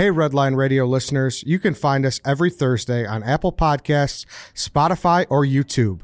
[0.00, 5.44] Hey, Redline Radio listeners, you can find us every Thursday on Apple Podcasts, Spotify, or
[5.44, 6.00] YouTube.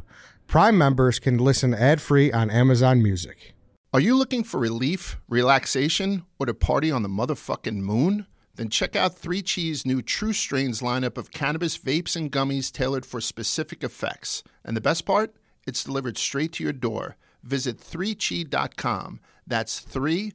[0.46, 3.54] Prime members can listen ad free on Amazon Music.
[3.95, 8.27] Are you looking for relief, relaxation, or to party on the motherfucking moon?
[8.56, 13.22] Then check out 3Chi's new True Strains lineup of cannabis vapes and gummies tailored for
[13.22, 14.42] specific effects.
[14.63, 15.35] And the best part?
[15.67, 17.16] It's delivered straight to your door.
[17.42, 19.20] Visit 3chi.com.
[19.47, 20.34] That's 3chi.com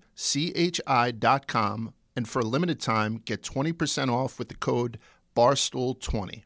[2.16, 5.00] and for a limited time, get 20% off with the code
[5.36, 6.44] BARSTOOL20.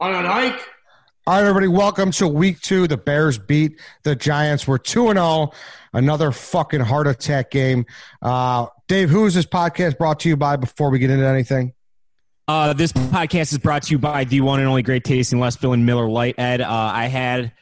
[0.00, 0.60] On a Ike.
[1.28, 2.86] All right, everybody, welcome to week two.
[2.86, 4.68] The Bears beat the Giants.
[4.68, 5.50] We're 2 0.
[5.92, 7.86] Another fucking heart attack game.
[8.22, 11.72] Uh, Dave, who is this podcast brought to you by before we get into anything?
[12.46, 15.56] Uh, this podcast is brought to you by the one and only great tasting Les
[15.56, 16.38] Phil and Miller Lite.
[16.38, 17.52] Ed, uh, I had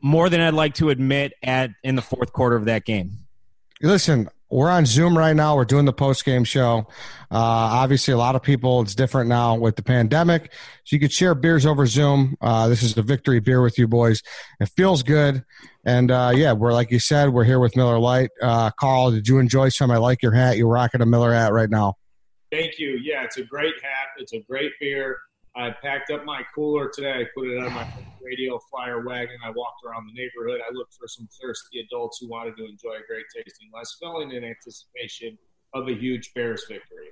[0.00, 3.10] more than I'd like to admit at in the fourth quarter of that game.
[3.82, 5.56] Listen, we're on Zoom right now.
[5.56, 6.86] We're doing the post game show.
[7.30, 10.52] Uh, obviously, a lot of people, it's different now with the pandemic.
[10.84, 12.36] So you could share beers over Zoom.
[12.40, 14.22] Uh, this is the victory beer with you boys.
[14.58, 15.44] It feels good.
[15.84, 18.30] And uh, yeah, we're like you said, we're here with Miller Lite.
[18.42, 19.90] Uh, Carl, did you enjoy some?
[19.90, 20.56] I like your hat.
[20.56, 21.94] You're rocking a Miller hat right now.
[22.50, 22.98] Thank you.
[23.02, 24.08] Yeah, it's a great hat.
[24.18, 25.16] It's a great beer.
[25.54, 27.12] I packed up my cooler today.
[27.12, 27.84] I put it on my
[28.22, 29.36] radio flyer wagon.
[29.44, 30.60] I walked around the neighborhood.
[30.68, 34.32] I looked for some thirsty adults who wanted to enjoy a great tasting less Filling
[34.32, 35.38] in anticipation
[35.74, 37.08] of a huge Bears victory.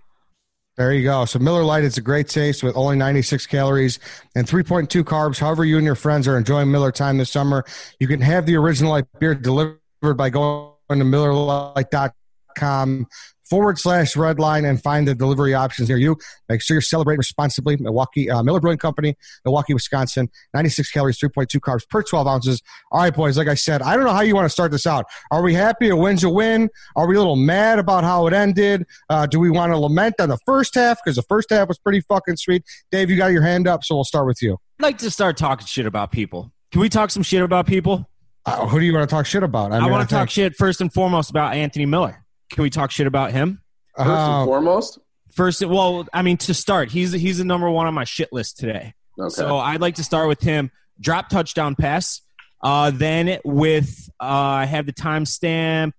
[0.77, 1.25] There you go.
[1.25, 3.99] So Miller Lite is a great taste with only 96 calories
[4.37, 5.41] and 3.2 carbs.
[5.41, 7.65] However, you and your friends are enjoying Miller time this summer,
[7.99, 9.81] you can have the original light beer delivered
[10.17, 13.07] by going to MillerLite.com
[13.49, 16.17] forward slash red line and find the delivery options near you.
[16.49, 17.77] Make sure you're celebrating responsibly.
[17.77, 22.63] Milwaukee, uh, Miller Brewing Company, Milwaukee, Wisconsin, 96 calories, 3.2 carbs per 12 ounces.
[22.93, 24.87] All right, boys, like I said, I don't know how you want to start this
[24.87, 25.07] out.
[25.31, 25.89] Are we happy?
[25.89, 26.69] A win's a win?
[26.97, 28.87] Are we a little mad about how it ended?
[29.09, 30.99] Uh, do we want to lament on the first half?
[31.03, 32.65] Because the first half was pretty fucking sweet.
[32.91, 34.59] Dave, you got your hand up, so we'll start with you.
[34.79, 36.53] I'd like to start talking shit about people.
[36.71, 38.09] Can we talk some shit about people?
[38.45, 39.73] Uh, who do you want to talk shit about?
[39.73, 42.25] I, mean, I want to talk shit first and foremost about Anthony Miller.
[42.51, 43.63] Can we talk shit about him?
[43.97, 44.99] First and foremost.
[45.33, 48.59] First, well, I mean, to start, he's he's the number one on my shit list
[48.59, 48.95] today.
[49.19, 49.29] Okay.
[49.35, 50.71] So I'd like to start with him.
[51.01, 52.23] Drop touchdown pass.
[52.63, 55.93] Uh, then with uh, I have the timestamp.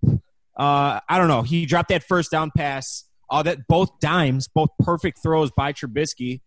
[0.57, 1.41] Uh, I don't know.
[1.41, 3.05] He dropped that first down pass.
[3.31, 6.41] Uh, that both dimes, both perfect throws by Trubisky.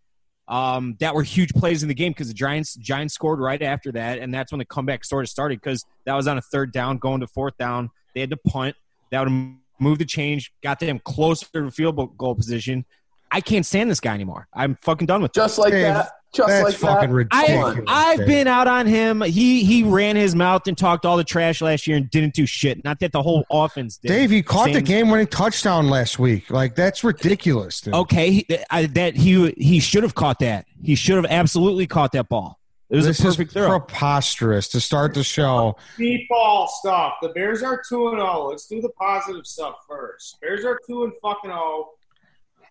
[0.49, 3.93] Um, that were huge plays in the game because the Giants Giants scored right after
[3.93, 6.73] that, and that's when the comeback sort of started because that was on a third
[6.73, 7.91] down going to fourth down.
[8.15, 8.75] They had to punt.
[9.11, 12.85] That would have moved the change, got them closer to field goal position.
[13.31, 14.47] I can't stand this guy anymore.
[14.53, 15.43] I'm fucking done with this.
[15.43, 16.11] just like Dave, that.
[16.35, 17.15] Just That's like fucking that.
[17.15, 17.79] ridiculous.
[17.87, 18.27] I, I've Dave.
[18.27, 19.21] been out on him.
[19.21, 22.47] He he ran his mouth and talked all the trash last year and didn't do
[22.47, 22.83] shit.
[22.85, 24.09] Not that the whole offense did.
[24.09, 26.51] Dave, he caught the game winning touchdown last week.
[26.51, 27.83] Like, that's ridiculous.
[27.83, 27.95] Dude.
[27.95, 30.67] Okay, he, I, that he he should have caught that.
[30.83, 32.59] He should have absolutely caught that ball.
[32.93, 33.81] It was this a perfect is throw.
[33.81, 35.77] preposterous to start the show.
[35.97, 37.15] Default stuff.
[37.23, 38.49] The Bears are 2 and 0.
[38.51, 40.39] Let's do the positive stuff first.
[40.43, 41.89] Bears are 2 and fucking 0.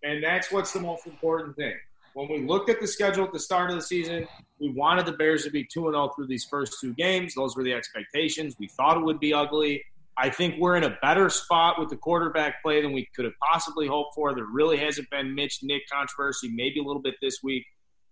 [0.04, 1.74] And that's what's the most important thing.
[2.14, 4.28] When we looked at the schedule at the start of the season,
[4.60, 7.34] we wanted the Bears to be 2 and 0 through these first two games.
[7.34, 8.56] Those were the expectations.
[8.60, 9.84] We thought it would be ugly.
[10.18, 13.34] I think we're in a better spot with the quarterback play than we could have
[13.42, 14.36] possibly hoped for.
[14.36, 17.66] There really hasn't been Mitch Nick controversy, maybe a little bit this week.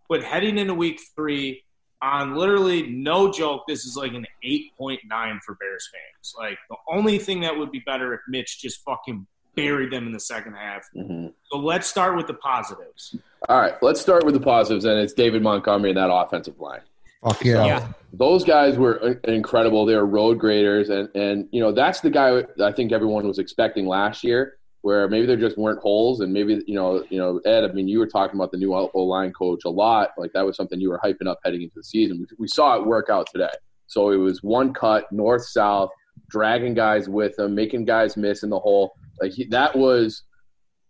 [0.08, 1.62] But heading into week three,
[2.02, 6.34] on literally no joke, this is like an 8.9 for Bears fans.
[6.38, 10.14] Like the only thing that would be better if Mitch just fucking buried them in
[10.14, 10.88] the second half.
[10.96, 11.34] Mhm.
[11.52, 13.16] So let's start with the positives.
[13.50, 16.82] All right, let's start with the positives, and it's David Montgomery and that offensive line.
[17.24, 17.66] Fuck yeah.
[17.66, 19.86] yeah, Those guys were uh, incredible.
[19.86, 23.40] They were road graders, and and you know that's the guy I think everyone was
[23.40, 27.40] expecting last year, where maybe there just weren't holes, and maybe you know you know
[27.46, 27.64] Ed.
[27.64, 30.12] I mean, you were talking about the new O line coach a lot.
[30.18, 32.26] Like that was something you were hyping up heading into the season.
[32.38, 33.50] We, saw it work out today.
[33.88, 35.90] So it was one cut north south,
[36.30, 38.94] dragging guys with them, making guys miss in the hole.
[39.22, 40.24] Like he, that was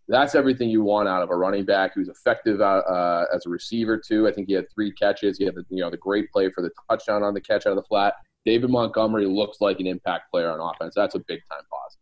[0.07, 1.95] that's everything you want out of a running back.
[1.95, 4.27] Was effective uh, uh, as a receiver too.
[4.27, 5.37] I think he had three catches.
[5.37, 7.71] He had the you know the great play for the touchdown on the catch out
[7.71, 8.15] of the flat.
[8.45, 10.93] David Montgomery looks like an impact player on offense.
[10.95, 11.98] That's a big time positive.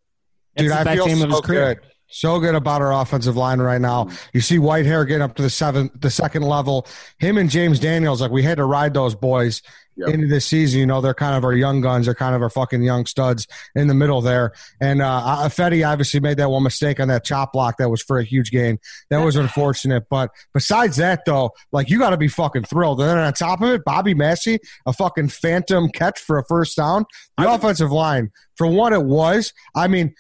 [0.58, 1.76] Dude, the I feel game of his so career.
[1.76, 1.84] good.
[2.10, 4.08] So good about our offensive line right now.
[4.34, 6.88] You see Whitehair getting up to the seventh, the second level.
[7.20, 9.62] Him and James Daniels, like we had to ride those boys
[10.00, 10.10] Yep.
[10.10, 10.80] into this season.
[10.80, 12.06] You know, they're kind of our young guns.
[12.06, 14.54] They're kind of our fucking young studs in the middle there.
[14.80, 18.20] And uh, Fetty obviously made that one mistake on that chop block that was for
[18.20, 18.78] a huge gain.
[19.10, 20.04] That was unfortunate.
[20.08, 23.02] But besides that, though, like you got to be fucking thrilled.
[23.02, 26.78] And then on top of it, Bobby Massey, a fucking phantom catch for a first
[26.78, 27.06] down.
[27.40, 30.14] The offensive line, for what it was, I mean,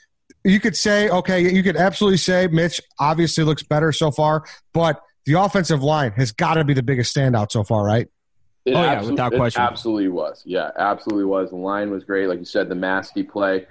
[0.48, 5.02] you could say, okay, you could absolutely say Mitch obviously looks better so far, but
[5.26, 8.08] the offensive line has got to be the biggest standout so far, right?
[8.66, 9.62] It Oh, yeah, absolu- without it question.
[9.62, 10.42] absolutely was.
[10.46, 11.50] Yeah, absolutely was.
[11.50, 12.70] The line was great, like you said.
[12.70, 13.68] The Massey play,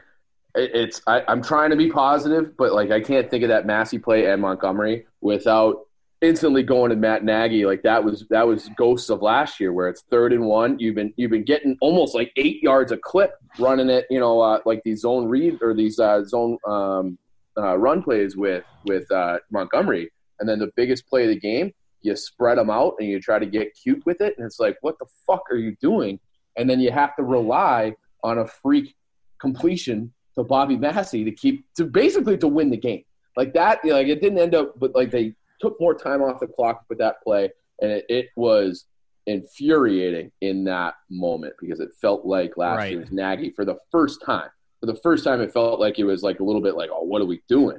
[0.54, 1.00] it, it's.
[1.06, 4.26] I, I'm trying to be positive, but like I can't think of that Massey play
[4.26, 5.85] and Montgomery without
[6.22, 7.66] instantly going to Matt Nagy.
[7.66, 10.78] Like that was that was ghosts of last year, where it's third and one.
[10.78, 14.06] You've been you've been getting almost like eight yards a clip running it.
[14.10, 17.18] You know, uh, like these zone read or these uh, zone um,
[17.58, 20.10] uh, run plays with with uh, Montgomery,
[20.40, 21.72] and then the biggest play of the game
[22.06, 24.76] you spread them out and you try to get cute with it and it's like
[24.80, 26.18] what the fuck are you doing
[26.56, 27.92] and then you have to rely
[28.22, 28.94] on a freak
[29.40, 33.02] completion to Bobby Massey to keep to basically to win the game
[33.36, 36.22] like that you know, like it didn't end up but like they took more time
[36.22, 37.50] off the clock with that play
[37.80, 38.86] and it, it was
[39.26, 42.92] infuriating in that moment because it felt like last Right.
[42.92, 44.48] year's Nagy for the first time
[44.80, 47.02] for the first time it felt like it was like a little bit like oh
[47.02, 47.78] what are we doing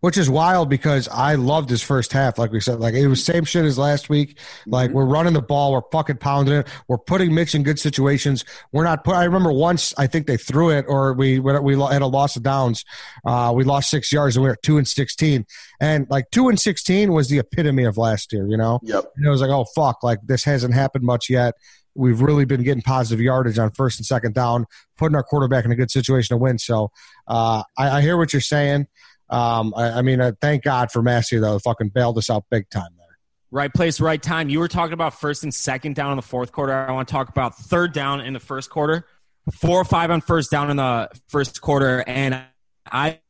[0.00, 2.38] Which is wild because I loved his first half.
[2.38, 4.38] Like we said, like it was same shit as last week.
[4.66, 8.44] Like we're running the ball, we're fucking pounding it, we're putting Mitch in good situations.
[8.72, 9.14] We're not put.
[9.14, 12.42] I remember once I think they threw it, or we we had a loss of
[12.42, 12.84] downs.
[13.24, 15.46] Uh, we lost six yards, and we were at two and sixteen.
[15.80, 18.46] And like two and sixteen was the epitome of last year.
[18.46, 21.54] You know, yep and it was like, oh fuck, like this hasn't happened much yet.
[21.94, 24.66] We've really been getting positive yardage on first and second down,
[24.96, 26.58] putting our quarterback in a good situation to win.
[26.58, 26.90] So
[27.26, 28.86] uh, I, I hear what you're saying.
[29.30, 31.58] Um, I, I mean, uh, thank God for Massey though.
[31.58, 33.06] Fucking bailed us out big time there.
[33.50, 34.48] Right place, right time.
[34.48, 36.72] You were talking about first and second down in the fourth quarter.
[36.72, 39.06] I want to talk about third down in the first quarter.
[39.52, 42.42] Four or five on first down in the first quarter, and
[42.90, 43.20] I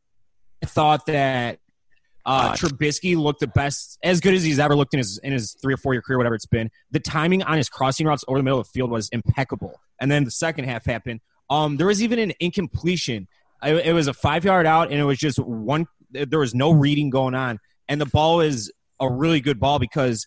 [0.64, 1.60] thought that
[2.26, 5.56] uh, Trubisky looked the best, as good as he's ever looked in his in his
[5.62, 6.70] three or four year career, whatever it's been.
[6.90, 9.80] The timing on his crossing routes over the middle of the field was impeccable.
[10.00, 11.20] And then the second half happened.
[11.48, 13.26] Um, there was even an incompletion.
[13.62, 15.86] I, it was a five yard out, and it was just one.
[16.10, 17.58] There was no reading going on,
[17.88, 20.26] and the ball is a really good ball because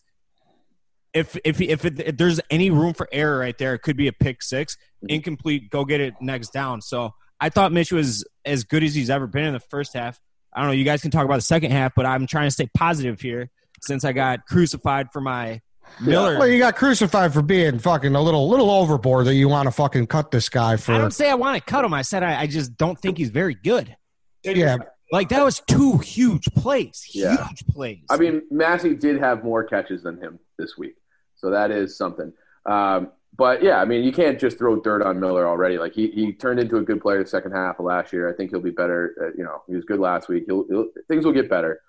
[1.13, 4.07] if if if, it, if there's any room for error right there, it could be
[4.07, 4.77] a pick six,
[5.07, 5.69] incomplete.
[5.69, 6.81] Go get it next down.
[6.81, 10.19] So I thought Mitch was as good as he's ever been in the first half.
[10.53, 10.73] I don't know.
[10.73, 13.49] You guys can talk about the second half, but I'm trying to stay positive here
[13.81, 15.61] since I got crucified for my
[16.01, 16.37] Miller.
[16.37, 19.71] Well, you got crucified for being fucking a little little overboard that you want to
[19.71, 20.93] fucking cut this guy for.
[20.93, 21.93] I don't say I want to cut him.
[21.93, 23.95] I said I, I just don't think he's very good.
[24.43, 24.77] Yeah,
[25.11, 27.05] Like that was two huge plays.
[27.13, 27.47] Yeah.
[27.47, 28.03] Huge plays.
[28.09, 30.95] I mean, Massey did have more catches than him this week,
[31.35, 32.33] so that is something.
[32.65, 35.77] Um, but yeah, I mean, you can't just throw dirt on Miller already.
[35.77, 38.29] Like he, he turned into a good player the second half of last year.
[38.29, 39.15] I think he'll be better.
[39.19, 40.43] Uh, you know, he was good last week.
[40.45, 41.81] He'll, he'll, things will get better.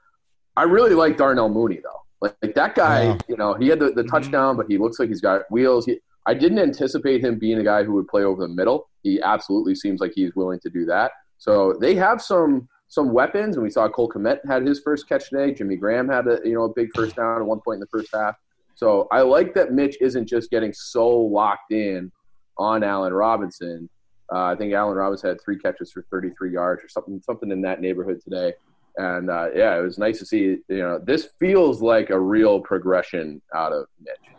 [0.57, 2.04] I really like Darnell Mooney though.
[2.25, 3.19] Like, like that guy, Yeah.
[3.29, 5.85] you know, he had the, the touchdown, but he looks like he's got wheels.
[5.87, 8.89] He, I didn't anticipate him being a guy who would play over the middle.
[9.03, 11.13] He absolutely seems like he's willing to do that.
[11.39, 15.29] So they have some some weapons, and we saw Cole Kmet had his first catch
[15.29, 15.53] today.
[15.53, 17.87] Jimmy Graham had a you know a big first down at one point in the
[17.89, 18.37] first half.
[18.75, 22.11] So I like that Mitch isn't just getting so locked in
[22.57, 23.91] on Allen Robinson.
[24.33, 27.61] Uh, I think Allen Robinson had three catches for 33 yards or something something in
[27.63, 28.55] that neighborhood today.
[28.97, 30.43] And uh, yeah, it was nice to see.
[30.43, 34.35] You know, this feels like a real progression out of Mitch.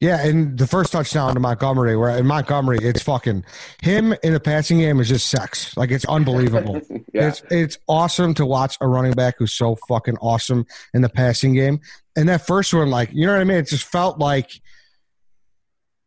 [0.00, 3.44] Yeah, and the first touchdown to Montgomery, where in Montgomery, it's fucking
[3.82, 5.74] him in the passing game is just sex.
[5.76, 6.82] Like it's unbelievable.
[7.14, 11.08] yeah, It's it's awesome to watch a running back who's so fucking awesome in the
[11.08, 11.80] passing game.
[12.14, 13.58] And that first one, like you know what I mean?
[13.58, 14.50] It just felt like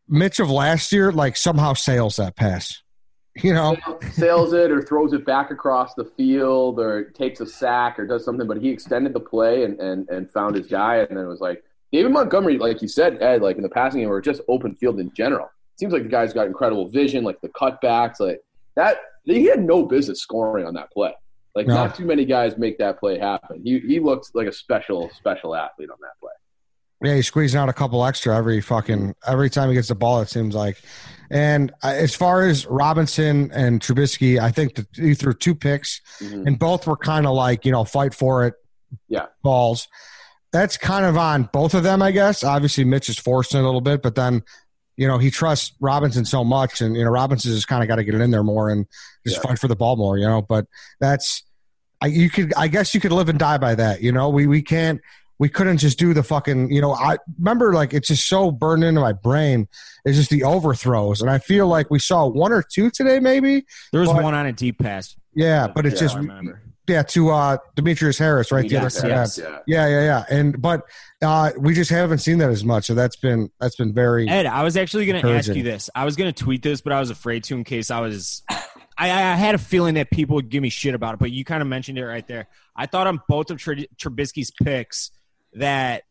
[0.08, 2.84] Mitch of last year, like somehow sails that pass.
[3.44, 3.78] You know,
[4.12, 8.26] sails it or throws it back across the field or takes a sack or does
[8.26, 10.98] something, but he extended the play and, and, and found his guy.
[10.98, 14.02] And then it was like David Montgomery, like you said, Ed, like in the passing
[14.02, 15.50] game or just open field in general.
[15.78, 18.42] Seems like the guy's got incredible vision, like the cutbacks, like
[18.76, 18.98] that.
[19.24, 21.14] He had no business scoring on that play.
[21.56, 21.76] Like No.
[21.76, 23.62] not too many guys make that play happen.
[23.64, 26.29] He he looked like a special special athlete on that play.
[27.04, 30.22] Yeah, he's squeezing out a couple extra every fucking every time he gets the ball.
[30.22, 30.82] It seems like.
[31.32, 36.02] And uh, as far as Robinson and Trubisky, I think that he threw two picks.
[36.22, 36.48] Mhm.
[36.48, 38.56] and both were kind of like you know fight for it
[39.08, 39.28] Yeah.
[39.44, 39.88] balls
[40.52, 43.66] that's kind of on both of them i guess obviously mitch is forcing it a
[43.66, 44.42] little bit but then
[44.98, 47.98] you know he trusts robinson so much and you know robinson just kind of got
[47.98, 48.88] to get it in there more and
[49.26, 49.44] just Yeah.
[49.50, 50.66] fight for the ball more you know but
[51.00, 51.44] that's
[52.02, 54.48] I, you could i guess you could live and die by that you know we
[54.48, 55.00] we can't
[55.40, 58.84] we couldn't just do the fucking you know i remember like it's just so burned
[58.84, 59.68] into my brain
[60.06, 63.66] it's just the overthrows and i feel like we saw one or two today maybe
[63.92, 65.16] there was but- one on a deep pass.
[65.34, 66.18] yeah but it's Yeah, just
[66.90, 68.68] yeah, to uh Demetrius Harris, right?
[68.68, 69.60] The other Yes, Yeah.
[69.68, 70.26] Yeah, yeah, yeah.
[70.30, 70.82] And but
[71.22, 72.86] uh we just haven't seen that as much.
[72.86, 75.92] So that's been that's been very Ed, I was actually going to ask you this.
[75.94, 78.42] I was going to tweet this, but I was afraid to in case I was
[78.98, 81.46] I, I had a feeling that people would give me shit about it, but you
[81.46, 82.48] kind of mentioned it right there.
[82.76, 85.12] I thought on both of Tr- Trubisky's picks
[85.54, 86.04] that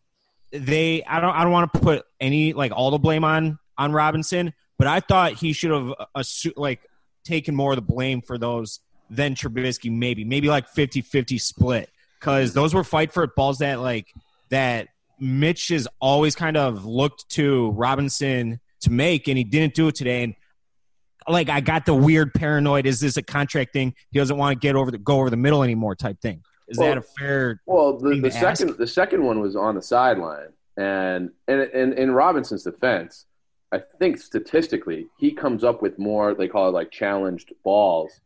[0.53, 3.93] they I don't I don't want to put any like all the blame on on
[3.93, 6.81] Robinson, but I thought he should have uh, assu- like
[7.25, 8.81] taken more of the blame for those
[9.11, 11.91] than Trubisky maybe maybe like 50-50 split
[12.21, 14.13] because those were fight for it balls that like
[14.51, 14.89] that
[15.21, 19.95] Mitch has always kind of looked to Robinson to make, and he didn't do it
[19.95, 20.25] today.
[20.25, 20.35] And
[21.29, 23.95] like, I got the weird paranoid: is this a contract thing?
[24.11, 26.43] He doesn't want to get over the go over the middle anymore, type thing.
[26.69, 27.61] Is Well- that a fair?
[27.67, 28.59] Well, the, the to ask.
[28.61, 33.27] second the second one was on the sideline, and and in, in Robinson's defense,
[33.73, 36.35] I think statistically he comes up with more.
[36.35, 38.21] They call it like challenged balls,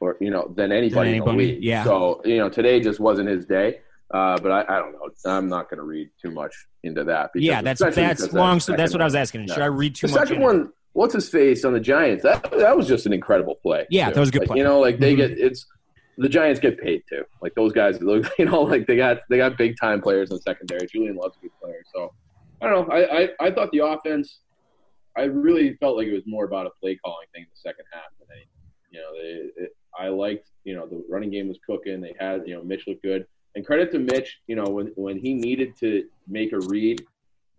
[0.00, 1.64] or you know, than anybody, in the anybody, league.
[1.64, 1.84] yeah.
[1.84, 3.80] So you know, today just wasn't his day.
[4.10, 5.08] Uh, but I, I don't know.
[5.26, 7.30] I'm not going to read too much into that.
[7.34, 8.58] Because Yeah, that's that's long.
[8.58, 9.48] So that's what I was asking.
[9.48, 9.64] Should Yeah.
[9.64, 10.28] I read too the much?
[10.28, 10.56] second into it?
[10.60, 12.22] one, what's his face on the Giants?
[12.22, 13.86] That that was just an incredible play.
[13.90, 14.14] Yeah, too.
[14.14, 14.58] that was a good Like, play.
[14.58, 15.16] You know, like they Mhm.
[15.18, 15.66] get it's
[16.18, 17.24] the Giants get paid too.
[17.40, 20.36] Like those guys, look, you know, like they got they got big time players in
[20.36, 20.86] the secondary.
[20.86, 22.12] Julian Love's a good player, so
[22.60, 22.94] I don't know.
[22.94, 24.40] I, I I thought the offense,
[25.16, 27.84] I really felt like it was more about a play calling thing in the second
[27.92, 28.48] half than anything.
[28.90, 29.12] You know,
[29.56, 32.00] they, it, I liked you know the running game was cooking.
[32.00, 34.40] They had you know Mitch looked good, and credit to Mitch.
[34.48, 37.00] You know when when he needed to make a read,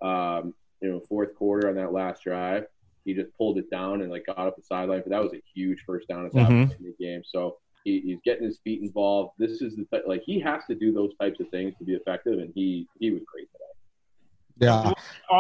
[0.02, 2.66] um, you know fourth quarter on that last drive,
[3.06, 5.02] he just pulled it down and like got up the sideline.
[5.02, 6.78] But that was a huge first down at that Mhm.
[6.78, 7.22] in the game.
[7.24, 9.34] So he, he's getting his feet involved.
[9.38, 11.94] This is the type- like he has to do those types of things to be
[11.94, 13.66] effective, and he he was great today.
[14.60, 14.92] Yeah.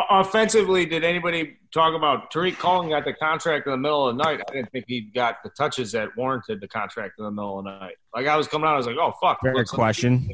[0.10, 4.24] Offensively, did anybody talk about Tarik Cohen got the contract in the middle of the
[4.24, 4.39] night?
[4.50, 7.65] I didn't think he got the touches that warranted the contract in the middle of
[7.65, 7.96] the night.
[8.15, 9.41] Like I was coming out, I was like, oh fuck.
[9.41, 10.29] Fair looks like question.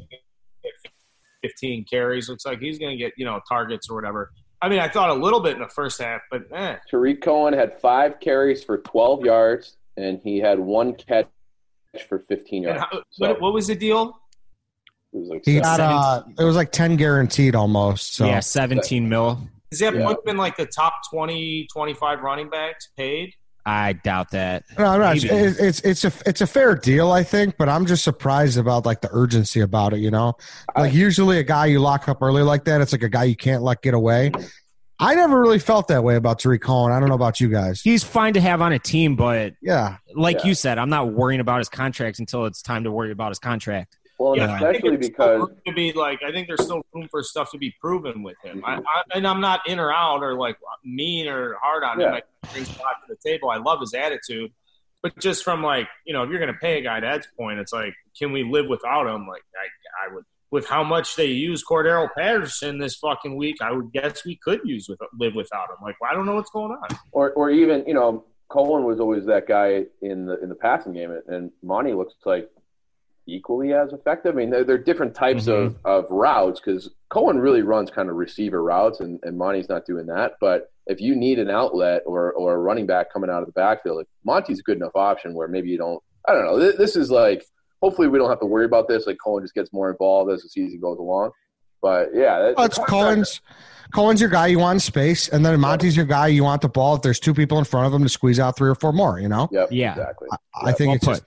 [0.62, 0.72] he's
[1.42, 4.32] Fifteen carries looks like he's going to get you know targets or whatever.
[4.62, 6.78] I mean, I thought a little bit in the first half, but eh.
[6.90, 11.28] Tarik Cohen had five carries for 12 yards, and he had one catch
[12.04, 12.82] for 15 And yards.
[12.92, 14.20] how, So- what, what was the deal?
[15.14, 18.16] It was like He got uh it was like 10 guaranteed almost.
[18.16, 19.40] So Yeah, seventeen mil.
[19.72, 20.14] Has that Yeah.
[20.26, 23.34] been like the top 20, 25 running backs paid?
[23.66, 24.64] I doubt that.
[24.78, 27.86] No, no, it's, it's it's it's a it's a fair deal, I think, but I'm
[27.88, 30.00] just surprised about like the urgency about it.
[30.02, 30.34] You know,
[30.78, 33.36] like usually a guy you lock up early like that, it's like a guy you
[33.36, 34.32] can't let get away.
[35.00, 36.92] I never really felt that way about Tarik Cohen.
[36.92, 37.82] I don't know about you guys.
[37.82, 40.46] He's fine to have on a team, but Yeah, like Yeah.
[40.48, 43.40] you said, I'm not worrying about his contract until it's time to worry about his
[43.40, 43.98] contract.
[44.18, 46.82] well, and Yeah, I think especially there's because to be like, I think there's still
[46.94, 48.64] room for stuff to be proven with him.
[48.66, 52.14] I, I, and I'm not in or out or like mean or hard on him.
[52.14, 52.20] Yeah.
[52.44, 53.50] I brings a lot to the table.
[53.50, 54.54] I love his attitude,
[55.04, 57.28] but just from like, you know, if you're going to pay a guy to Ed's
[57.38, 59.28] point, it's like, can we live without him?
[59.28, 60.24] Like, I, I would.
[60.56, 64.62] With how much they use Cordarrelle Patterson this fucking week, I would guess we could
[64.64, 65.78] use with live without him.
[65.84, 66.88] Like, I don't know what's going on.
[67.12, 70.94] or or even you know Cohen was always that guy in the in the passing
[70.94, 72.50] game, and Monty looks like
[73.28, 74.34] equally as effective.
[74.34, 75.88] I mean, they're, they're different types of, mm-hmm.
[75.88, 80.06] of routes because Cohen really runs kind of receiver routes, and, and Monty's not doing
[80.08, 80.34] that.
[80.40, 83.54] But if you need an outlet or or a running back coming out of the
[83.54, 86.02] backfield, like Monty's a good enough option where maybe you don't.
[86.28, 86.72] I don't know.
[86.72, 87.46] This is like
[87.86, 89.06] hopefully we don't have to worry about this.
[89.06, 91.30] Like Colin just gets more involved as the season goes along.
[91.84, 93.42] But yeah, that, oh, it's Colin's.
[93.94, 96.68] Cohen's your guy you want in space, and then Monty's your guy you want the
[96.68, 96.96] ball.
[96.96, 99.20] If there's two people in front of him to squeeze out three or four more,
[99.20, 99.48] you know.
[99.52, 99.92] Yep, Yeah.
[99.92, 100.28] exactly.
[100.64, 101.24] I think well it's just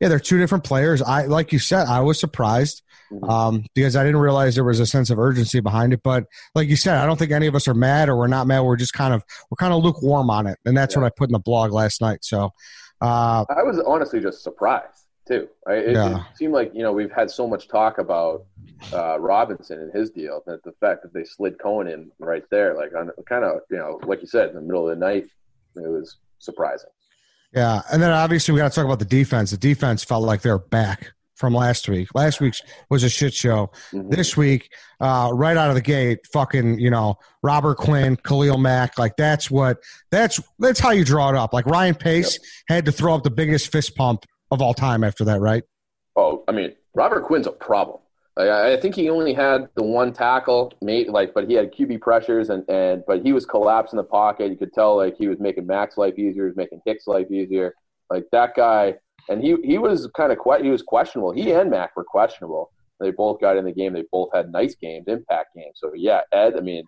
[0.00, 1.00] yeah, they're two different players.
[1.00, 2.82] I like you said, I was surprised
[3.12, 3.30] Mhm.
[3.30, 6.00] um, because I didn't realize there was a sense of urgency behind it.
[6.02, 6.24] But
[6.56, 8.62] like you said, I don't think any of us are mad or we're not mad.
[8.62, 11.02] We're just kind of we're kind of lukewarm on it, and that's Yeah.
[11.02, 12.24] what I put in the blog last night.
[12.24, 12.50] So
[13.00, 15.48] uh, I was honestly just surprised too.
[15.66, 16.16] I, it, Yeah.
[16.30, 18.44] it seemed like you know we've had so much talk about
[18.92, 22.74] uh, Robinson and his deal that the fact that they slid Cohen in right there,
[22.76, 25.24] like on kind of you know like you said in the middle of the night,
[25.76, 26.90] it was surprising.
[27.54, 29.50] yeah, and then obviously we got to talk about the defense.
[29.50, 32.08] The defense felt like they're back from last week.
[32.14, 33.70] Last week's was a shit show.
[33.92, 34.10] Mhm.
[34.10, 38.98] this week, uh, right out of the gate, fucking, you know, Robert Quinn, Khalil Mack,
[38.98, 39.78] like that's what
[40.10, 41.52] that's that's how you draw it up.
[41.52, 42.38] Like Ryan Pace
[42.68, 44.24] had to throw up the biggest fist pump
[44.54, 45.64] of all time after that, right?
[46.16, 48.00] Oh, I mean Robert Quinn's a problem.
[48.36, 52.00] Like, I think he only had the one tackle, made like, but he had QB
[52.00, 54.50] pressures and and but he was collapsing the pocket.
[54.50, 57.30] You could tell like he was making Mack's life easier, he was making Hicks life
[57.30, 57.74] easier.
[58.10, 58.94] Like that guy,
[59.28, 61.32] and he he was kind of he was questionable.
[61.32, 62.70] He and Mack were questionable.
[63.00, 63.92] They both got in the game.
[63.92, 65.76] They both had nice games, impact games.
[65.76, 66.54] So yeah, Ed.
[66.56, 66.84] I mean,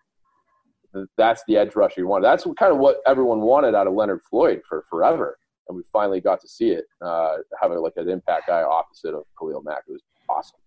[1.16, 2.22] that's the edge rusher you want.
[2.22, 6.20] That's kind of what everyone wanted out of Leonard Floyd for forever, and we finally
[6.20, 6.84] got to see it.
[7.00, 9.82] Uh, have a, like an impact guy opposite of Khalil Mack.
[9.88, 10.58] It was awesome.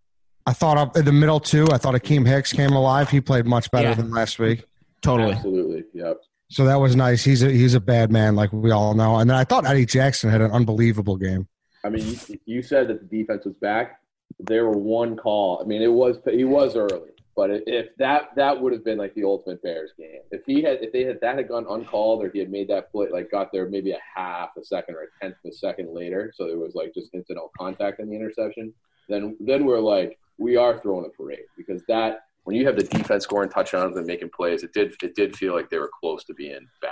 [0.46, 1.68] I thought up in the middle too.
[1.72, 3.10] I thought Akiem Hicks came alive.
[3.10, 3.94] He played much better Yeah.
[3.96, 4.64] than last week.
[5.02, 5.34] Totally.
[5.34, 5.84] Absolutely.
[5.94, 6.18] Yep.
[6.52, 7.24] So that was nice.
[7.24, 9.18] He's a he's a bad man, like we all know.
[9.18, 11.48] And then I thought Eddie Jackson had an unbelievable game.
[11.86, 14.00] I mean, you, you said that the defense was back.
[14.40, 15.62] There were one call.
[15.62, 19.16] I mean, it was he was early, but if that that would have been like
[19.16, 20.20] the ultimate Bears game.
[20.30, 22.92] If he had if they had that had gone uncalled or he had made that
[22.92, 25.96] play like got there maybe a half a second or a tenth of a second
[25.96, 28.74] later, so there was like just incidental contact in the interception,
[29.08, 32.84] then then we're like we are throwing a parade because that when you have the
[32.84, 36.26] defense scoring touchdowns and making plays, it did it did feel like they were close
[36.26, 36.92] to being back.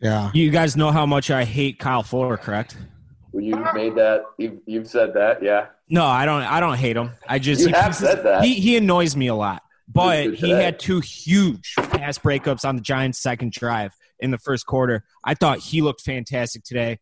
[0.00, 0.30] Yeah.
[0.32, 2.78] You guys know how much I hate Kyle Fuller, correct?
[3.32, 5.66] When you made that, you've, you've said that, yeah.
[5.88, 6.42] No, I don't.
[6.42, 7.10] I don't hate him.
[7.28, 8.44] I just You he, have said that.
[8.44, 9.62] He he annoys me a lot.
[9.88, 10.62] But he today.
[10.62, 15.04] had two huge pass breakups on the Giants' second drive in the first quarter.
[15.24, 16.98] I thought he looked fantastic today.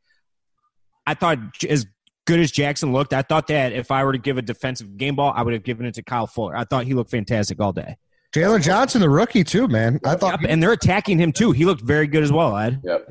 [1.06, 1.87] I thought as
[2.26, 5.16] good as Jackson looked, I thought that if I were to give a defensive game
[5.16, 6.56] ball, I would have given it to Kyle Fuller.
[6.56, 7.96] I thought he looked fantastic all day.
[8.32, 10.00] Jaylon Johnson, the rookie too, man.
[10.04, 11.52] I thought Yep, and they're attacking him too.
[11.52, 12.80] He looked very good as well, Ed.
[12.84, 13.10] Yep.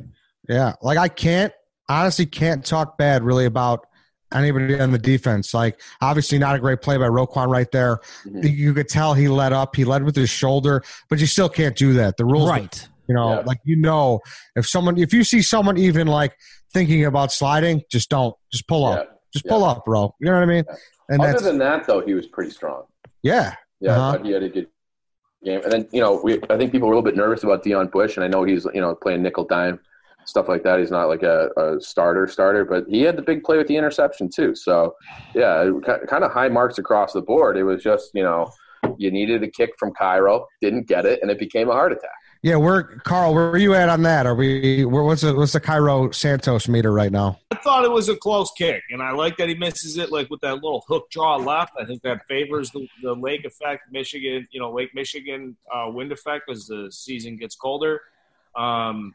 [0.49, 1.53] Yeah, like I can't
[1.89, 3.85] honestly can't talk bad really about
[4.33, 5.53] anybody on the defense.
[5.53, 7.99] Like obviously not a great play by Roquan right there.
[8.27, 8.55] Mhm.
[8.55, 9.75] You could tell he led up.
[9.75, 12.15] He led with his shoulder, but you still can't do that.
[12.17, 12.87] The rules, Right.
[13.07, 13.43] You know, Yeah.
[13.45, 14.19] like you know,
[14.55, 16.35] if someone if you see someone even like
[16.73, 18.35] thinking about sliding, just don't.
[18.51, 18.97] Just pull Yeah.
[18.99, 19.21] up.
[19.33, 20.13] Just pull up, bro.
[20.19, 20.63] You know what I mean?
[20.67, 20.75] Yeah.
[21.09, 22.83] And Other that's than that, though, he was pretty strong.
[23.23, 23.55] yeah.
[23.81, 24.09] Yeah, Uh-huh.
[24.09, 24.67] I thought he had a good
[25.43, 25.61] game.
[25.63, 27.91] And then, you know, we I think people were a little bit nervous about Deon
[27.91, 29.79] Bush, and I know he's, you know, playing nickel dime,
[30.29, 30.79] stuff like that.
[30.79, 33.75] He's not like a, a starter starter, but he had the big play with the
[33.75, 34.55] interception, too.
[34.55, 34.95] So,
[35.33, 35.69] yeah,
[36.07, 37.57] kind of high marks across the board.
[37.57, 38.51] It was just, you know,
[38.97, 42.11] you needed a kick from Cairo, didn't get it, and it became a heart attack.
[42.41, 44.25] Yeah, where Carl, where are you at on that?
[44.25, 47.37] Are we where, what's the what's the Cairo Santos meter right now?
[47.51, 50.29] I thought it was a close kick, and I like that he misses it like
[50.29, 51.73] with that little hook draw left.
[51.77, 56.13] I think that favors the, the lake effect, Michigan, you know, Lake Michigan uh, wind
[56.13, 57.99] effect as the season gets colder.
[58.55, 59.13] Um,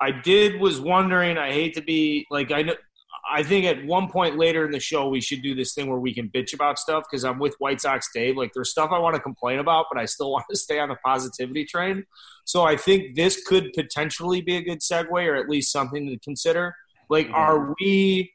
[0.00, 1.38] I did was wondering.
[1.38, 2.74] I hate to be like I know.
[3.30, 5.98] I think at one point later in the show we should do this thing where
[5.98, 8.36] we can bitch about stuff because I'm with White Sox Dave.
[8.36, 10.90] Like there's stuff I want to complain about, but I still want to stay on
[10.90, 12.04] the positivity train.
[12.44, 16.18] So I think this could potentially be a good segue, or at least something to
[16.18, 16.74] consider.
[17.08, 17.34] Like, mm-hmm.
[17.34, 18.32] are we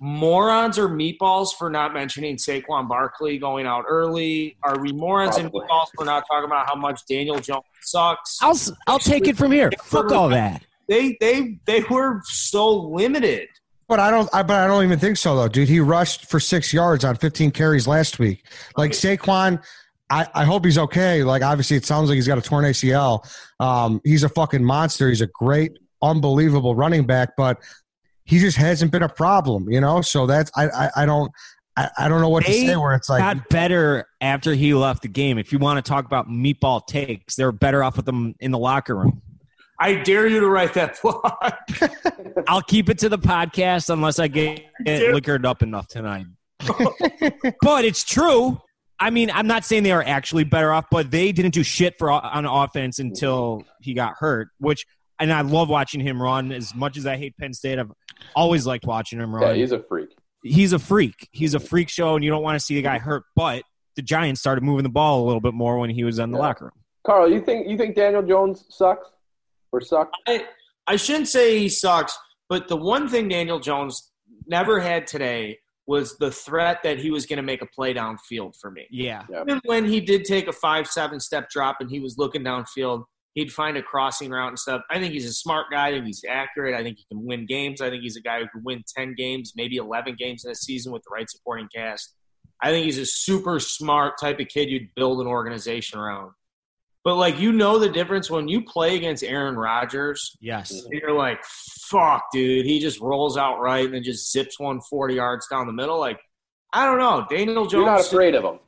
[0.00, 4.56] morons or meatballs for not mentioning Saquon Barkley going out early?
[4.64, 8.38] Are we morons and meatballs for not talking about how much Daniel Jones sucks?
[8.42, 9.70] I'll s- I'll take it from here.
[9.84, 10.62] Fuck all that.
[10.92, 13.48] They they they were so limited.
[13.88, 14.28] But I don't.
[14.34, 15.68] I, but I don't even think so, though, dude.
[15.68, 18.44] He rushed for six yards on 15 carries last week.
[18.76, 19.62] Like Saquon,
[20.10, 21.24] I, I hope he's okay.
[21.24, 23.26] Like obviously, it sounds like he's got a torn ACL.
[23.58, 25.08] Um, he's a fucking monster.
[25.08, 27.58] He's a great, unbelievable running back, but
[28.24, 30.02] he just hasn't been a problem, you know.
[30.02, 31.32] So that's I I, I don't.
[31.74, 32.76] I, I don't know what They to say.
[32.76, 35.38] Where it's like, got better after he left the game.
[35.38, 38.58] If you want to talk about meatball takes, they're better off with them in the
[38.58, 39.21] locker room.
[39.82, 41.24] I dare you to write that blog.
[42.46, 46.26] I'll keep it to the podcast unless I get, get liquored up enough tonight.
[47.60, 48.60] but it's true.
[49.00, 51.94] I mean, I'm not saying they are actually better off, but they didn't do shit
[51.98, 54.48] for on offense until he got hurt.
[54.58, 54.86] Which,
[55.18, 56.52] and I love watching him run.
[56.52, 57.90] As much as I hate Penn State, I've
[58.36, 59.42] always liked watching him run.
[59.48, 60.10] Yeah, he's a freak.
[60.44, 61.28] he's a freak.
[61.32, 63.24] He's a freak show, and you don't want to see the guy hurt.
[63.34, 63.64] But
[63.96, 66.38] the Giants started moving the ball a little bit more when he was in the
[66.38, 66.42] Yeah.
[66.44, 66.72] locker room.
[67.04, 69.08] Carl, you think you think Daniel Jones sucks
[69.72, 70.16] or sucked?
[70.26, 70.46] I,
[70.86, 72.16] I shouldn't say he sucks,
[72.48, 74.12] but the one thing Daniel Jones
[74.46, 78.54] never had today was the threat that he was going to make a play downfield
[78.60, 78.86] for me.
[78.90, 82.42] Yeah, Even when he did take a five, seven step drop and he was looking
[82.42, 83.04] downfield,
[83.34, 84.82] he'd find a crossing route and stuff.
[84.90, 85.88] I think he's a smart guy.
[85.88, 86.74] I think he's accurate.
[86.74, 87.80] I think he can win games.
[87.80, 90.54] I think he's a guy who can win 10 games, maybe 11 games in a
[90.54, 92.14] season with the right supporting cast.
[92.62, 96.32] I think he's a super smart type of kid you'd build an organization around.
[97.04, 100.84] But, like, you know the difference when you play against Aaron Rodgers yes.
[100.90, 101.42] you're like,
[101.88, 102.64] fuck, dude.
[102.64, 105.98] He just rolls out right and then just zips one forty yards down the middle.
[105.98, 106.20] Like,
[106.72, 107.26] I don't know.
[107.28, 107.72] Daniel Jones.
[107.72, 108.58] You're not afraid of him.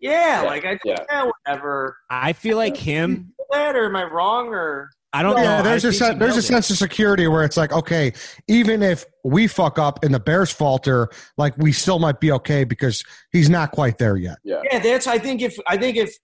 [0.00, 0.96] Yeah, Yeah, like I yeah.
[1.10, 1.96] yeah, whatever.
[2.10, 3.32] I feel like him.
[3.50, 4.48] That or am I wrong?
[4.48, 5.62] Or I don't yeah, know.
[5.64, 6.46] there's I a sen- there's a nailed it.
[6.46, 8.12] sense of security where it's like, okay,
[8.46, 12.64] even if we fuck up and the Bears falter, like we still might be okay
[12.64, 14.36] because he's not quite there yet.
[14.44, 14.60] Yeah.
[14.70, 15.06] yeah, that's.
[15.06, 16.14] I think if I think if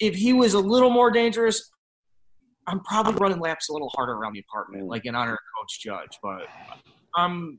[0.00, 1.70] if he was a little more dangerous,
[2.66, 4.88] I'm probably running laps a little harder around the apartment, Mm.
[4.88, 6.18] like in honor of Coach Judge.
[6.22, 6.46] But
[7.18, 7.58] um,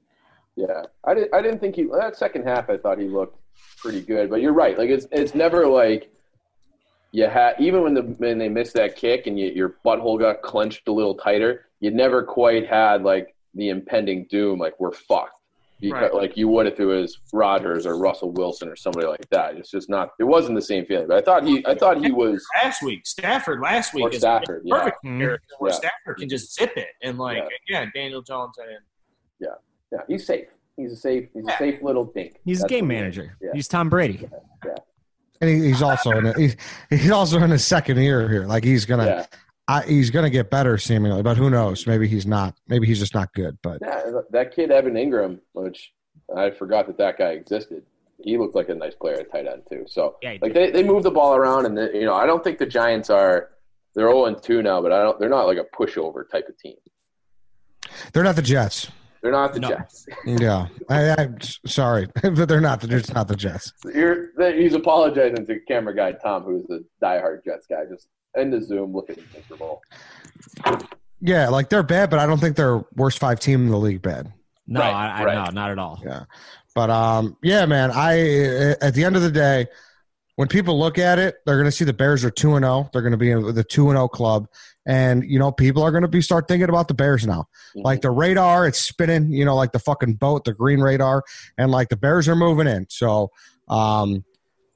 [0.56, 1.34] Yeah, I didn't.
[1.34, 2.69] I didn't think he that second half.
[2.69, 3.38] I thought he looked
[3.80, 4.78] pretty good, but you're right.
[4.78, 6.10] Like it's it's never like
[7.12, 10.41] you had even when the when they missed that kick and you, your butthole got
[10.41, 11.67] clenched a little tighter.
[11.80, 14.60] You never quite had like the impending doom.
[14.60, 15.39] Like we're fucked.
[15.82, 16.14] Because, Right.
[16.14, 19.58] like you would if it was Rodgers or Russell Wilson or somebody like that.
[19.58, 20.12] It's just not.
[20.20, 21.08] It wasn't the same feeling.
[21.08, 21.66] But I thought he.
[21.68, 22.46] I thought he was.
[22.64, 23.06] last week.
[23.06, 24.76] Stafford last week Or Stafford, a yeah.
[24.78, 25.10] perfect Mhm.
[25.20, 25.78] comparison where Yeah.
[25.78, 27.82] Stafford can just zip it and like Yeah.
[27.82, 28.70] yeah, Daniel Jones and
[29.40, 29.50] Yeah,
[29.92, 30.48] yeah, he's safe.
[30.78, 31.28] He's a safe.
[31.34, 31.56] He's Yeah.
[31.56, 32.40] a safe little dink.
[32.46, 33.38] He's a game what he manager.
[33.42, 33.50] Yeah.
[33.54, 34.28] He's Tom Brady.
[35.42, 36.56] And he, he's also in a, he's,
[36.90, 38.46] he's also in his second year here.
[38.46, 39.26] Like he's gonna Yeah.
[39.67, 41.88] I, he's gonna get better seemingly, but who knows?
[41.88, 42.56] Maybe he's not.
[42.67, 43.58] Maybe he's just not good.
[43.63, 45.91] But Yeah, that kid Evan Engram, which
[46.36, 47.84] I forgot that that guy existed.
[48.23, 49.86] He looked like a nice player at tight end too.
[49.88, 52.25] So Yeah, he like they, they move the ball around, and they, you know I
[52.25, 53.49] don't think the Giants are
[53.95, 56.58] they're zero and two now, but I don't they're not like a pushover type of
[56.60, 56.75] team.
[58.13, 58.89] they're not the Jets.
[59.21, 59.69] They're not the No.
[59.69, 60.06] Jets.
[60.28, 62.82] Yeah, I, I'm sorry, but they're not.
[62.82, 63.73] They're just not the Jets.
[63.84, 68.62] You're, he's apologizing to camera guy Tom, who's the diehard Jets guy, just in the
[68.62, 69.82] Zoom looking miserable.
[71.21, 74.02] Yeah, like they're bad, but I don't think they're worst five team in the league
[74.02, 74.32] bad.
[74.67, 75.45] No, Right, I, I right.
[75.45, 76.02] no, not at all.
[76.04, 76.26] Yeah,
[76.74, 77.91] but um, yeah, man.
[77.91, 79.67] I at the end of the day,
[80.36, 82.89] when people look at it, they're going to see the Bears are two and zero.
[82.91, 84.48] They're going to be in the two and zero club,
[84.86, 87.48] and you know people are going to be start thinking about the Bears now.
[87.76, 89.32] Like the radar, it's spinning.
[89.32, 91.24] You know, like the fucking boat, the green radar,
[91.58, 92.88] and like the Bears are moving in.
[92.89, 93.32] So,
[93.67, 94.26] um,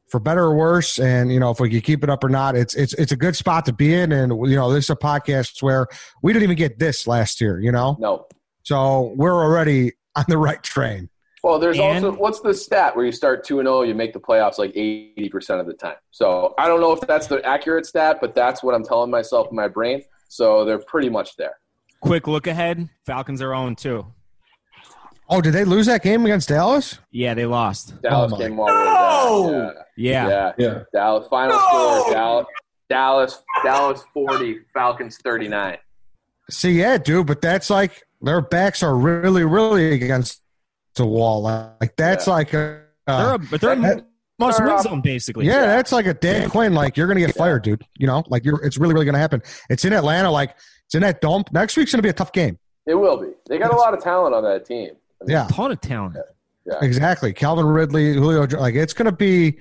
[0.10, 2.56] for better or worse, and you know if we can keep it up or not,
[2.56, 4.12] it's it's it's a good spot to be in.
[4.12, 5.88] And you know, this is a podcast where
[6.22, 7.60] we didn't even get this last year.
[7.60, 8.26] You know, no.
[8.64, 11.10] so we're already on the right train.
[11.42, 14.12] Well, there's And- also what's the stat where you start two and zero, you make
[14.14, 15.96] the playoffs like eighty percent of the time.
[16.12, 19.48] So I don't know if that's the accurate stat, but that's what I'm telling myself
[19.50, 20.04] in my brain.
[20.28, 21.54] So they're pretty much there.
[22.02, 22.90] Quick look ahead.
[23.06, 24.06] Falcons are 0 2.
[25.30, 26.98] Oh, did they lose that game against Dallas?
[27.12, 28.02] Yeah, they lost.
[28.02, 28.74] Dallas Oh my- came all the
[29.52, 29.74] way No!
[29.76, 29.86] back.
[29.96, 30.28] Yeah.
[30.28, 30.52] Yeah.
[30.58, 30.68] Yeah.
[30.68, 30.80] yeah.
[30.94, 32.02] Dallas final No!
[32.02, 32.14] score.
[32.14, 32.46] Dallas,
[32.90, 35.78] Dallas, Dallas forty, Falcons thirty nine.
[36.50, 40.42] See, yeah, dude, but that's like their backs are really, really against
[40.96, 41.42] the wall.
[41.44, 42.34] Like that's Yeah.
[42.34, 44.06] like a, They're uh, a, but they're a that-
[44.40, 45.46] must win zone, basically.
[45.46, 46.74] yeah, that's like a Dan Quinn.
[46.74, 47.44] Like you're gonna get Yeah.
[47.44, 47.84] fired, dude.
[47.98, 48.64] You know, like you're.
[48.64, 49.44] It's really, really gonna happen.
[49.70, 50.32] It's in Atlanta.
[50.32, 50.56] Like
[50.88, 51.44] it's in that dome.
[51.52, 52.58] Next week's gonna be a tough game.
[52.88, 53.28] It will be.
[53.48, 54.94] They got a lot of talent on that team.
[55.22, 56.18] I mean, Yeah, ton of talent.
[56.66, 56.74] Yeah.
[56.82, 57.34] exactly.
[57.34, 58.46] Calvin Ridley, Julio.
[58.60, 59.60] Like it's gonna be.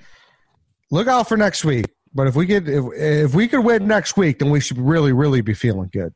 [0.90, 1.87] Look out for next week.
[2.14, 5.12] But if we could, if if we could win next week, then we should really,
[5.12, 6.14] really be feeling good.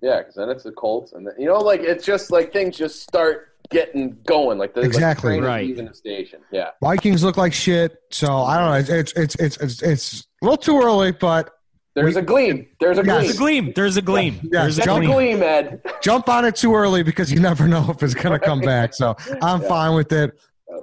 [0.00, 2.78] Yeah, because then it's the Colts, and then, you know, like it's just like things
[2.78, 5.32] just start getting going, like the Exactly.
[5.32, 5.66] like the train is Right.
[5.66, 6.40] leaving the station.
[6.50, 7.98] Yeah, Vikings look like shit.
[8.10, 8.94] So I don't know.
[8.98, 11.50] It's it's it's it's, it's a little too early, but
[12.02, 12.66] there's a gleam.
[12.80, 13.22] There's a Yes.
[13.24, 13.72] There's a gleam.
[13.74, 14.40] There's a gleam.
[14.42, 15.38] Yeah, There's a That's a jump- gleam.
[15.38, 15.82] gleam, Ed.
[16.02, 18.94] jump on it too early because you never know if it's going to come back.
[18.94, 19.68] So I'm Yeah.
[19.68, 20.32] fine with it.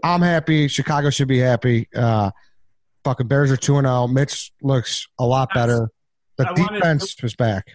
[0.04, 0.68] I'm happy.
[0.68, 1.88] Chicago should be happy.
[1.96, 2.32] Uh,
[3.04, 4.08] fucking Bears are 2 0.
[4.08, 5.90] Mitch looks a lot better.
[6.38, 7.68] The I wanted- defense was back.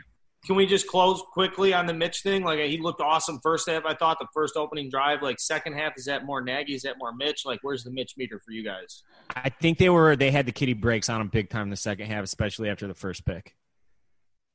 [0.45, 2.43] Can we just close quickly on the Mitch thing?
[2.43, 3.85] Like he looked awesome first half.
[3.85, 5.23] I thought the first opening drive.
[5.23, 6.75] Like second half, is that more Nagy?
[6.75, 7.47] Is that more Mitch?
[7.47, 9.05] Like where's the Mitch meter for you guys?
[9.37, 11.77] I think they were they had the kitty breaks on him big time in the
[11.77, 13.55] second half, especially after the first pick.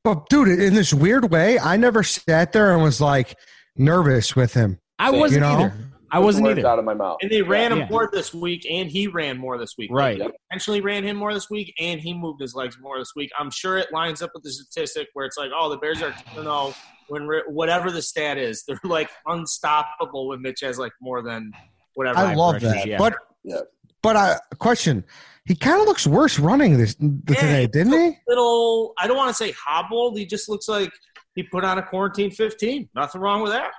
[0.04, 3.36] But, dude, in this weird way, I never sat there and was like
[3.76, 4.78] nervous with him.
[4.98, 5.48] I wasn't know?
[5.48, 5.72] either.
[6.10, 6.68] I wasn't words either.
[6.68, 7.18] out of my mouth.
[7.22, 7.88] And they ran him Yeah.
[7.90, 9.90] more this week, and he ran more this week.
[9.92, 10.18] Right.
[10.18, 13.12] Like, they intentionally ran him more this week, and he moved his legs more this
[13.16, 13.30] week.
[13.38, 16.14] I'm sure it lines up with the statistic where it's like, oh, the Bears are,
[16.36, 16.74] you know, oh
[17.08, 21.52] when re- whatever the stat is, they're like unstoppable when Mitch has like more than
[21.94, 22.18] whatever.
[22.18, 22.86] I love that.
[22.86, 22.98] yeah.
[22.98, 23.60] But, Yeah.
[24.02, 25.04] but I, question
[25.46, 28.18] he kind of looks worse running this today, didn't he?
[28.28, 30.18] little I don't want to say hobbled.
[30.18, 30.90] He just looks like
[31.34, 32.90] he put on a quarantine 15.
[32.94, 33.70] Nothing wrong with that.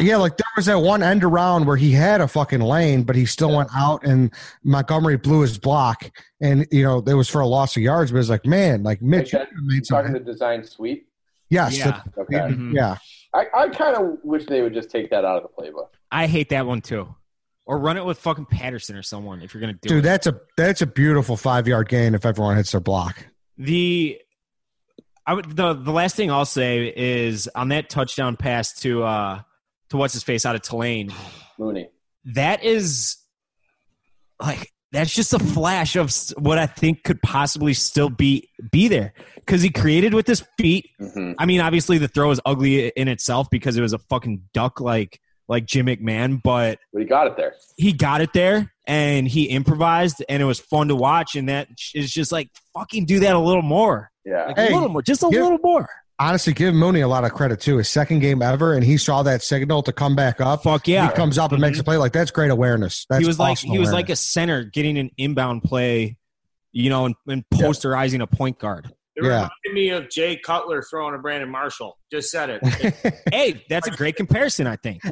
[0.00, 3.14] Yeah, like there was that one end around where he had a fucking lane, but
[3.16, 4.32] he still went out and
[4.64, 6.10] Montgomery blew his block.
[6.40, 9.00] And, you know, it was for a loss of yards, but it's like, man, like
[9.00, 9.84] Mitch, you made.
[9.88, 11.08] Talking the design sweep.
[11.50, 11.78] Yes.
[11.78, 12.02] Yeah.
[12.16, 12.36] the- Okay.
[12.38, 12.74] Mhm.
[12.74, 12.96] yeah.
[13.32, 15.88] I, I kind of wish they would just take that out of the playbook.
[16.10, 17.14] I hate that one too.
[17.66, 20.02] Or run it with fucking Patterson or someone if you're gonna do Dude, it.
[20.02, 23.26] that's a that's a beautiful five yard gain if everyone hits their block.
[23.58, 24.20] The
[25.26, 29.40] I would the the last thing I'll say is on that touchdown pass to uh
[29.90, 31.12] to what's his face out of Tulane.
[31.58, 31.88] Mooney.
[32.26, 33.16] That is
[34.40, 39.12] like that's just a flash of what I think could possibly still be be there
[39.36, 40.88] because he created with his feet.
[40.98, 44.42] hmm I mean, obviously the throw is ugly in itself because it was a fucking
[44.52, 47.54] duck like like Jim McMahon, but But he got it there.
[47.76, 51.68] he got it there and he improvised and it was fun to watch and that
[51.94, 54.46] is just like fucking do that a little more Yeah.
[54.46, 57.24] like Hey, a little more just a give- little more Honestly, give Mooney a lot
[57.24, 57.78] of credit too.
[57.78, 60.62] His second game ever, and he saw that signal to come back up.
[60.62, 61.80] fuck yeah He comes up and makes Mhm.
[61.80, 63.04] a play like that's great awareness.
[63.10, 66.16] That's he was like awesome he was like a center getting an inbound play
[66.72, 69.30] you know and, and posterizing a point guard It Yeah.
[69.64, 71.98] reminded me of Jay Cutler throwing a Brandon Marshall.
[72.12, 73.14] Just said it.
[73.32, 75.02] hey that's a great comparison i think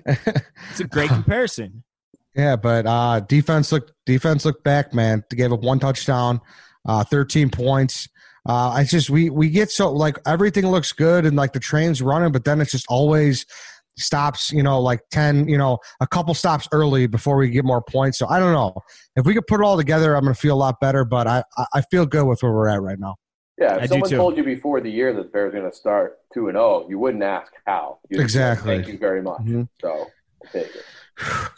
[0.70, 1.82] it's a great comparison
[2.34, 5.22] Yeah, but uh, defense looked defense looked back, man.
[5.28, 6.40] They gave up one touchdown,
[6.86, 8.08] uh, thirteen points.
[8.48, 12.02] Uh, I just we we get so like everything looks good and like the train's
[12.02, 13.46] running, but then it's just always
[13.98, 14.50] stops.
[14.50, 18.18] You know, like ten, you know, a couple stops early before we get more points.
[18.18, 18.74] So I don't know
[19.16, 20.16] if we could put it all together.
[20.16, 22.52] I'm going to feel a lot better, but I I- I feel good with where
[22.52, 23.16] we're at right now.
[23.58, 24.16] Yeah, I if do someone too.
[24.16, 26.86] told you before the year that the Bears are going to start two and zero,
[26.88, 27.98] you wouldn't ask how.
[28.08, 28.76] You'd say, Exactly.
[28.76, 29.42] Thank you very much.
[29.42, 29.68] Mhm.
[29.80, 30.10] So I'll
[30.52, 30.82] take it.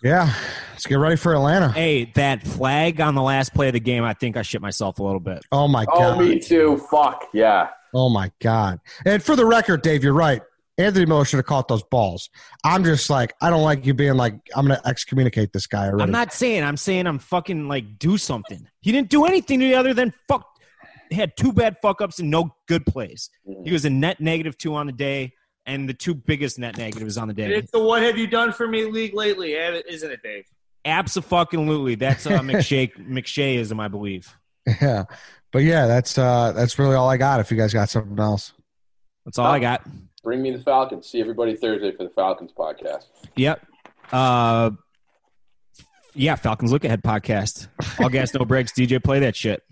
[0.03, 0.33] Yeah,
[0.73, 1.71] let's get ready for Atlanta.
[1.71, 4.99] Hey, that flag on the last play of the game, I think I shit myself
[4.99, 5.43] a little bit.
[5.51, 5.95] Oh my god.
[5.95, 6.19] Oh, god.
[6.19, 6.77] me too.
[6.91, 7.69] Fuck yeah.
[7.95, 8.81] Oh my god.
[9.07, 10.43] And for the record, Dave, you're right.
[10.77, 12.29] Anthony Miller should have caught those balls.
[12.65, 16.03] I'm just like, I don't like you being like, I'm gonna excommunicate this guy already.
[16.03, 16.65] I'm not saying.
[16.65, 18.67] I'm saying I'm fucking like do something.
[18.81, 20.47] He didn't do anything to the other than fuck.
[21.11, 23.31] He had two bad fuck ups and no good plays.
[23.45, 23.73] He mm.
[23.73, 25.33] was a net negative two on the day,
[25.67, 27.55] and the two biggest net negatives on the day.
[27.55, 30.45] It's the what have you done for me league lately, isn't it, Dave?
[30.85, 32.95] Absolutely, that's uh, McShay.
[33.09, 34.37] McShay is, I believe.
[34.67, 35.05] Yeah.
[35.53, 37.41] But yeah, that's uh that's really all I got.
[37.41, 38.53] If you guys got something else.
[39.25, 39.87] That's all I got.
[40.23, 41.09] Bring me the Falcons.
[41.09, 43.05] See everybody Thursday for the Falcons podcast.
[43.37, 43.65] Yep.
[44.13, 44.71] Uh,
[46.15, 47.69] yeah, Falcons Look Ahead podcast.
[48.01, 48.73] All gas, no breaks.
[48.73, 49.63] DJ, play that shit.